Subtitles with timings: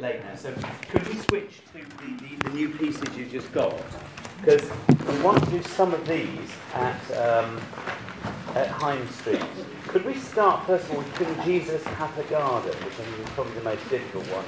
[0.00, 0.54] late now, so
[0.90, 3.74] could we switch to the, the, the new pieces you just got?
[4.40, 7.60] Because we want to do some of these at, um,
[8.54, 9.42] at High Street.
[9.88, 13.26] Could we start, first of all, with King Jesus Hath a Garden, which I think
[13.26, 14.44] is probably the most difficult one.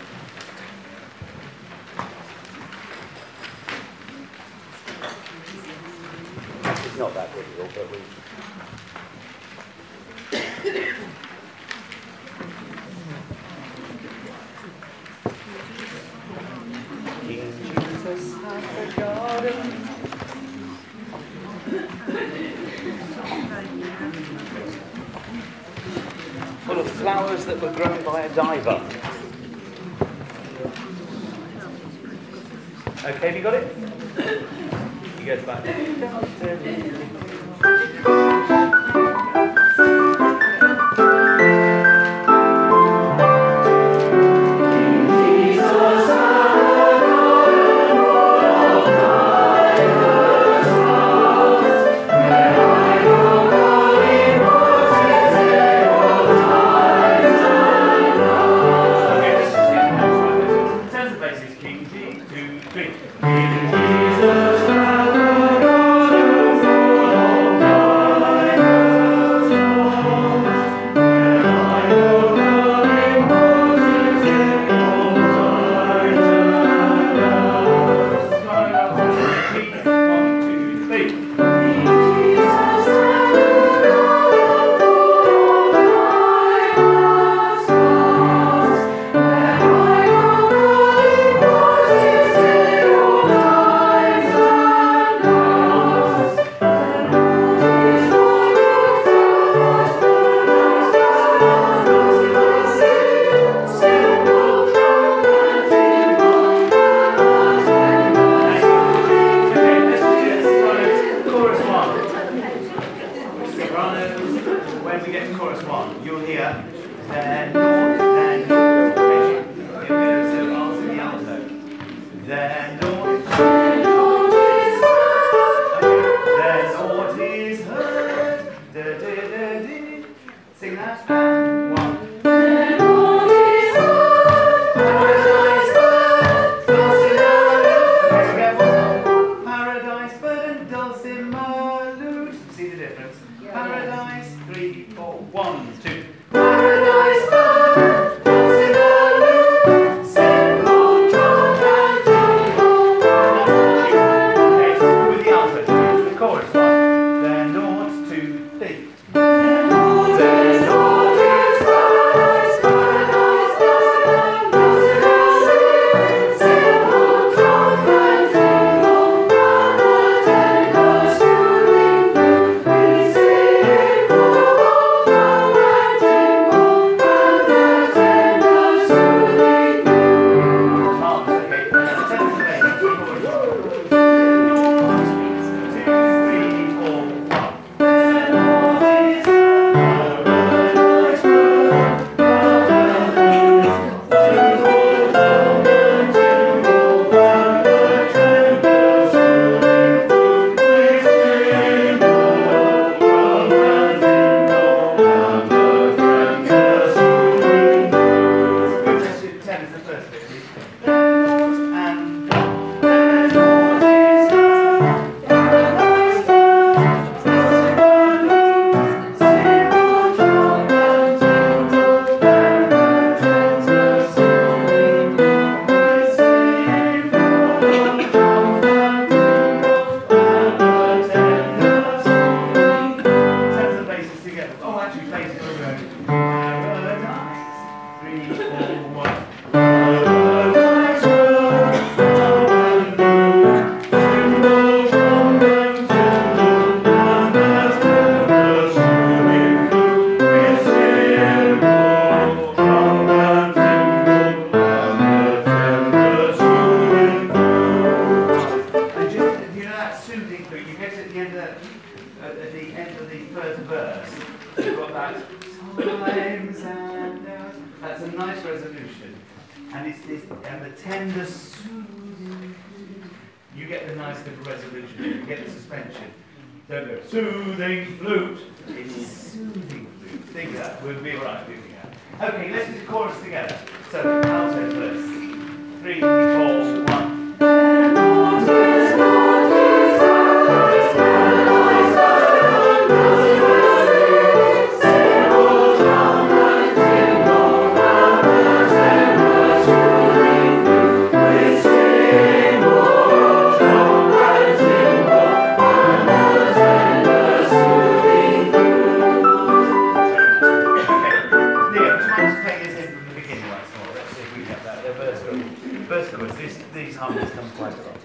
[312.21, 313.95] Let's playing this in from the beginning once more.
[313.95, 314.83] Let's see if we have that.
[314.83, 315.43] They're verse chords.
[315.89, 317.97] Verse chords, these, these harmonies come quite a lot.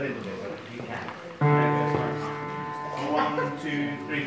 [0.00, 0.98] a little bit, you can.
[3.12, 4.26] One, two, three.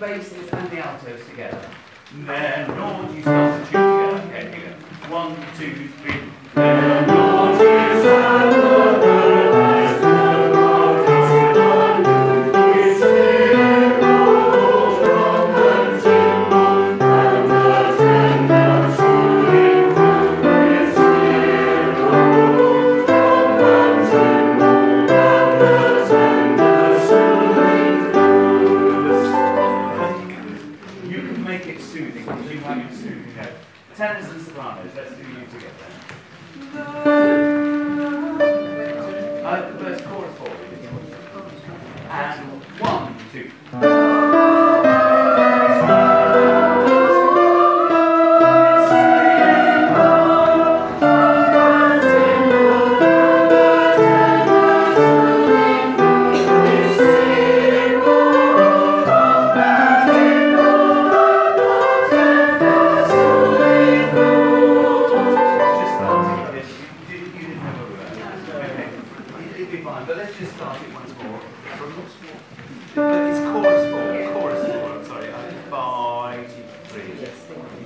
[0.00, 1.60] basses and the altos together.
[2.24, 4.22] There, Lord, you start the tune together.
[4.28, 5.14] Okay, here we go.
[5.14, 6.22] One, two, three.
[6.54, 7.39] There, Lord.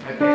[0.07, 0.34] Okay.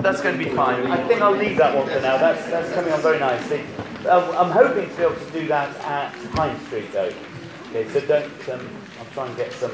[0.00, 0.86] That's going to be fine.
[0.86, 2.18] I think I'll leave that one for now.
[2.18, 3.60] That's, that's coming on very nicely.
[4.08, 7.12] Um, I'm hoping to be able to do that at High Street though.
[7.70, 9.72] Okay, so don't, um, I'll try and get some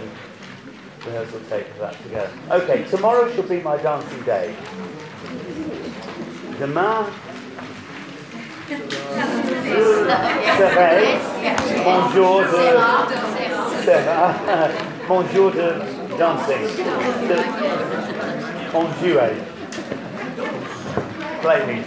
[1.07, 2.31] rehearsal tape for that together.
[2.51, 4.55] Okay, tomorrow shall be my dancing day.
[6.59, 7.07] Demain
[10.59, 11.19] serait
[11.85, 12.49] mon jour de
[15.09, 16.67] mon jour de dancing,
[17.29, 17.39] de,
[18.73, 19.33] en duet.
[21.41, 21.85] Play me.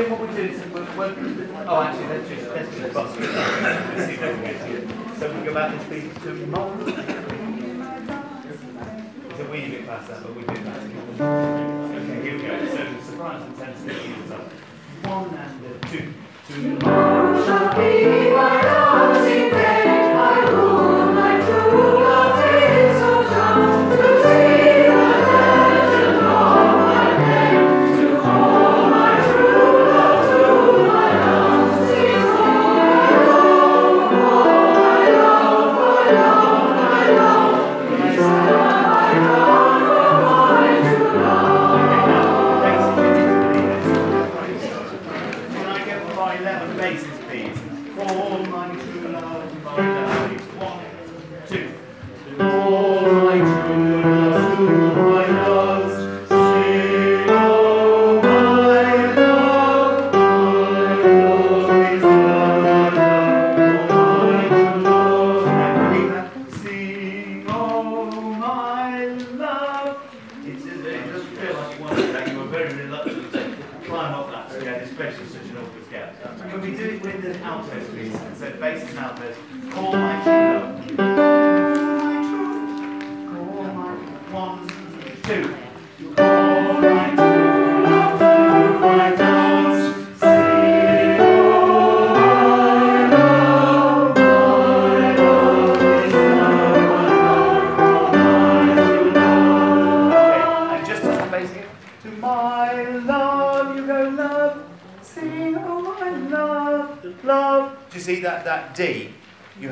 [0.00, 1.12] Think what we do is, we'll, we'll,
[1.68, 3.24] oh, actually, let's just let's just bust it.
[5.18, 6.74] So we go back and speak to tomorrow.
[9.28, 10.80] It's a wee bit that, but we do that.
[11.90, 12.52] Okay, here we go.
[12.68, 14.52] So surprise intensity is up.
[15.04, 16.14] One and a two.
[16.48, 19.29] Tomorrow shall be my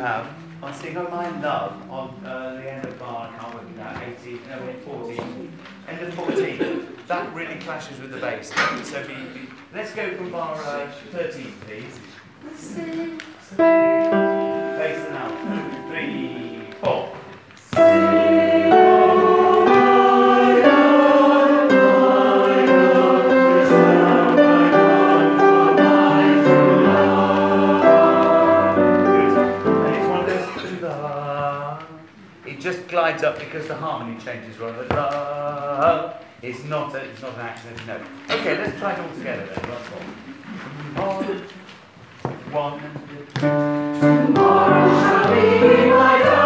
[0.09, 0.27] have
[0.63, 3.81] on sing, oh my love, on uh, the end of bar, I can't work it
[3.81, 5.53] out, 18, no, wait, 14,
[5.89, 6.89] end of 14.
[7.07, 8.53] That really clashes with the bass.
[8.85, 11.99] So be, be, let's go from bar uh, 13, please.
[13.57, 15.91] Bass and out.
[15.91, 16.48] Three,
[33.25, 34.97] up because the harmony changes rather la.
[34.97, 38.03] Uh, it's not a, it's not an accident note.
[38.31, 39.65] Okay, let's try it all together then.
[40.95, 41.43] One.
[42.51, 42.81] One,
[44.01, 46.38] Tomorrow shall be my dancing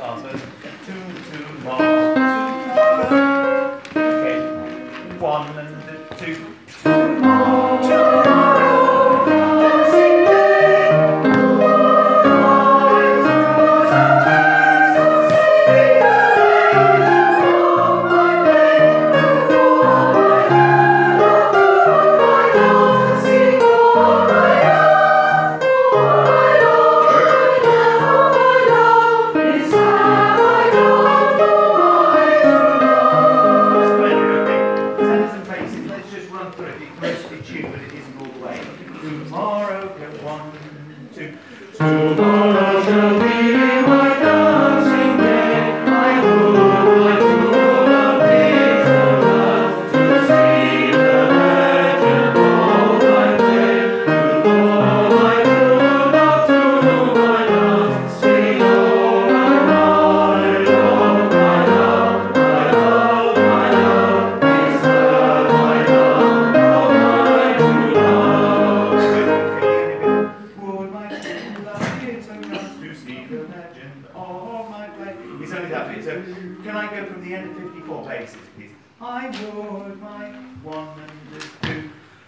[0.00, 0.16] well.
[0.22, 0.92] Two,
[1.30, 1.78] two, one,
[3.90, 4.40] two, okay,
[5.18, 6.59] one and two.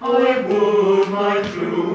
[0.05, 1.92] I would my true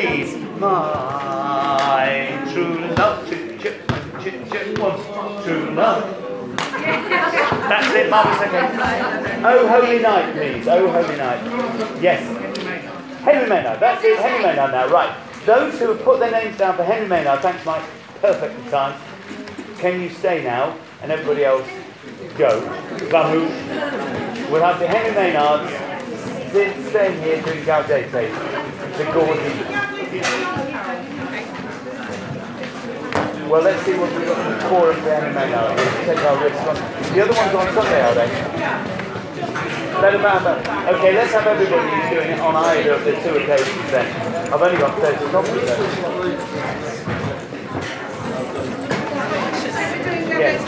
[0.00, 0.38] to.
[0.58, 3.88] My true love, chip, chip,
[4.22, 4.98] chip, chip, one,
[5.44, 6.56] true love.
[6.56, 9.42] That's it, marvelous, okay.
[9.44, 10.66] Oh, holy night, please.
[10.66, 12.02] Oh, holy night.
[12.02, 12.22] Yes.
[13.22, 15.16] Henry Maynard, that's it, Henry Maynard now, right.
[15.46, 17.82] Those who have put their names down for Henry Maynard, thanks Mike,
[18.20, 19.00] perfectly timed.
[19.78, 20.76] Can you stay now?
[21.02, 21.68] And everybody else,
[22.36, 22.60] go.
[23.10, 24.50] Bahu.
[24.50, 25.70] We'll have the Henry Maynards
[26.52, 28.10] sit- staying here doing Gaudete,
[28.96, 29.83] the Gaudy.
[33.50, 35.58] Well, let's see what we've got for four of the Henry Maynard.
[35.58, 36.76] Uh, we'll take our risks on.
[37.14, 38.28] The other ones on Sunday, are they?
[40.04, 40.46] Them have
[40.94, 44.06] Okay, let's have everybody who's doing it on either of the two occasions then.
[44.52, 45.82] I've only got 30 copies though.
[50.38, 50.62] Yes.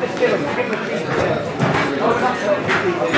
[0.00, 1.04] Let's give them, give them a piece.
[2.06, 3.10] Oh, that's what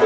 [0.00, 0.05] we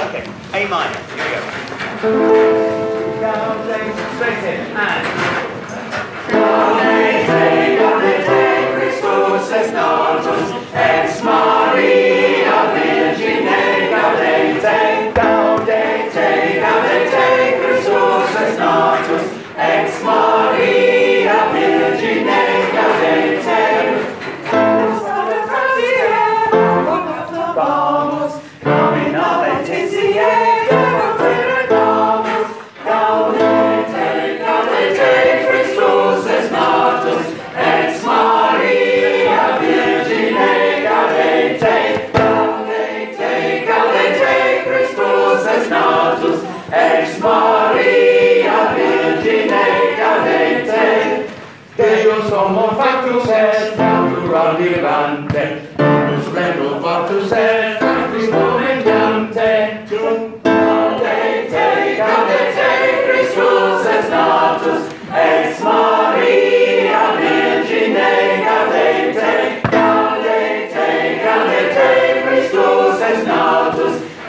[0.13, 0.27] Okay.
[0.53, 0.97] A minor.
[1.15, 1.31] Here we
[2.01, 3.21] go.
[3.21, 5.21] Down, James, straight in, and
[11.23, 12.10] Vamos,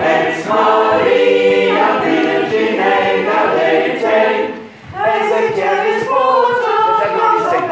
[0.03, 4.18] ex Maria Virgine gaudete,
[4.92, 6.05] Ezechielis
[6.88, 7.64] Let's everybody sing.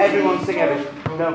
[0.00, 1.18] Everyone sing everything.
[1.18, 1.26] No,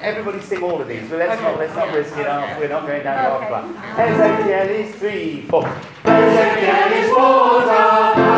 [0.00, 1.08] everybody sing all of these.
[1.08, 2.58] But let's not let's not risk it off.
[2.58, 3.98] We're not going down the wrong path.
[3.98, 5.64] Ezechielis three, four.
[6.04, 8.37] Ezechielis vota, casa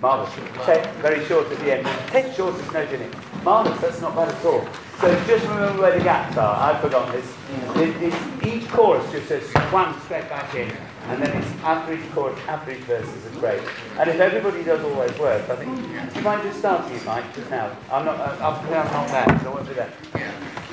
[0.00, 0.32] Marvellous.
[0.64, 1.86] Take very short at the end.
[2.08, 3.27] Take short as no it.
[3.44, 4.66] Marvellous, that's not bad at all.
[5.00, 6.56] So just remember where the gaps are.
[6.56, 7.32] I've forgotten this.
[7.76, 10.70] It, it's, each chorus just says one step back in.
[11.06, 13.62] And then it's after each chorus, after each verse is a break.
[13.98, 17.04] And if everybody does all those words, I think, do you mind just starting it,
[17.04, 17.74] Mike, just now?
[17.92, 19.92] I'm not, uh, I'm, I'm not there, so I won't do that.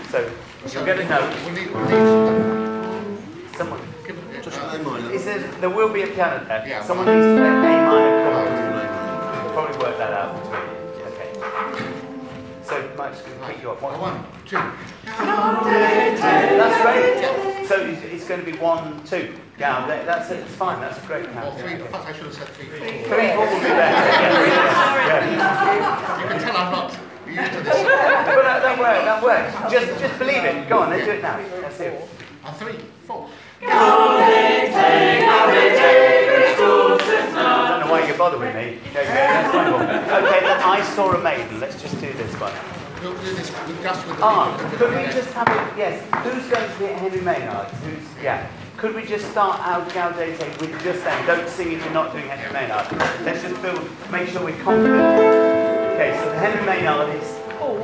[0.09, 0.31] So,
[0.73, 1.33] you'll get a note.
[1.45, 6.67] We need, we need, Someone, it, uh, is there, there will be a piano there.
[6.67, 6.83] Yeah.
[6.83, 9.45] Someone needs to play A minor chord.
[9.45, 10.54] We'll probably work that out between you.
[10.54, 10.54] Okay.
[13.05, 13.83] So, Mike's going to pick you up.
[13.83, 14.57] uh, one, two.
[15.05, 17.67] That's great.
[17.67, 19.31] So it's, it's going to be one, two.
[19.59, 20.39] Yeah, that, that's it.
[20.39, 20.81] It's fine.
[20.81, 22.65] That's a great Or three, in fact, I should have said three.
[22.67, 22.77] four.
[22.79, 22.97] Three,
[23.35, 23.95] four will be better.
[25.05, 26.21] Yeah, yeah.
[26.21, 26.89] You can tell I'm not
[27.27, 27.77] used to this.
[27.83, 29.05] But that, that works.
[29.05, 29.53] That works.
[29.71, 30.67] Just, just believe it.
[30.67, 30.89] Go on.
[30.89, 31.37] Let's do it now.
[31.61, 32.09] Let's do it.
[32.43, 33.29] A three, four.
[33.61, 33.63] I
[37.69, 38.79] don't know why you bother with me.
[38.89, 39.73] Okay, that's fine.
[39.73, 41.59] Okay, then I saw a maiden.
[41.59, 42.51] Let's just do this one.
[43.05, 44.77] We'll do this with just with the Ah, people.
[44.79, 45.77] could we just have it?
[45.77, 46.01] Yes.
[46.25, 47.67] Who's going to be at Henry Maynard?
[47.85, 48.49] Who's yeah?
[48.77, 51.27] Could we just start out Gaudete with just them?
[51.27, 52.89] Don't sing if you're not doing Henry Maynard.
[53.21, 54.97] Let's just build, make sure we're confident.
[55.93, 57.29] Okay, so the Henry Maynard is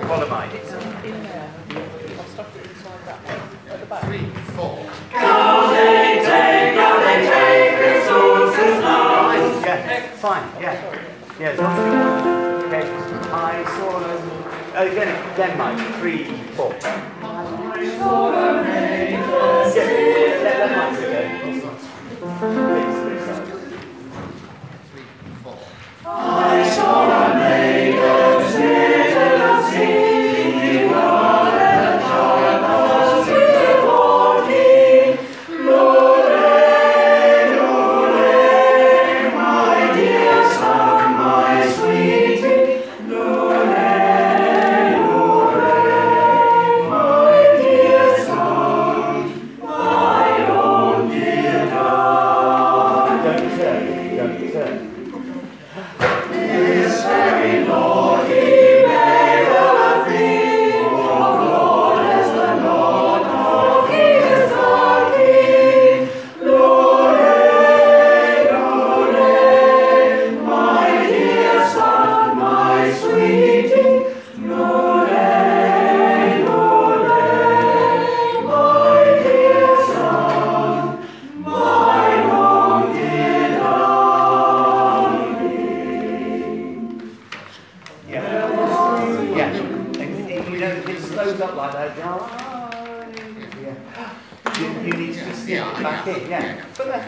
[0.09, 0.49] follow mine.
[4.01, 4.25] Three,
[4.57, 4.81] four.
[9.21, 10.97] Fine, yeah, fine, yeah.
[11.39, 12.65] Yeah, as long as we want.
[12.65, 12.85] Okay,
[13.31, 14.40] I saw them.
[14.73, 15.77] Again, again, Mike.
[15.99, 16.23] Three,
[16.55, 16.73] four.
[16.81, 16.95] Yeah,
[20.43, 20.59] let,
[22.41, 22.90] let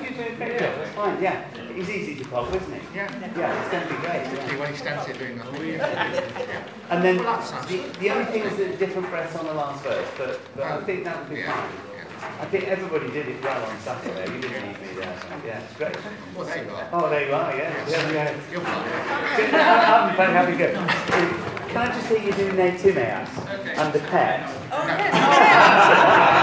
[0.04, 0.10] yeah.
[0.10, 1.46] That's, you're doing a great job, that's fine, yeah.
[1.76, 2.82] It's easy to follow, isn't it?
[2.94, 3.10] Yeah.
[3.38, 4.60] Yeah, it's going to be great, yeah.
[4.60, 5.60] when he stands here doing nothing.
[5.60, 6.64] Oh, yeah.
[6.90, 9.54] And then, Well, that sounds- the, the only thing is the different breaths on the
[9.54, 11.54] last verse, but, but I oh, think that would be Yeah.
[11.56, 11.72] fine.
[12.40, 15.60] I think everybody did it well on Saturday, you didn't need me there, so, yeah,
[15.60, 15.98] it's great.
[16.36, 16.90] Well, there you are.
[16.94, 18.36] Oh, there you are, yeah, yeah, yeah.
[18.52, 19.56] You're fine.
[19.56, 20.72] I'm very happy to go.
[21.68, 23.30] Can I just see you do Ne Timeas
[23.78, 24.48] and the pet?
[24.72, 26.43] Unfortunately, we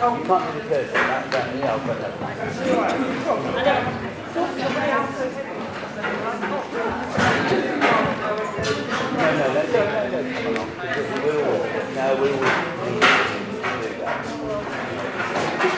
[0.00, 0.92] curse.
[0.92, 2.12] That, that, yeah, I'll put that.
[9.10, 10.68] No, no, no, no, no, no, come on.
[11.22, 11.44] We'll,
[11.94, 12.40] no, we will.
[12.40, 14.16] do that.
[15.60, 15.68] Be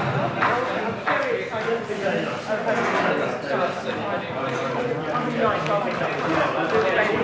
[1.83, 2.03] Thank
[7.13, 7.20] you.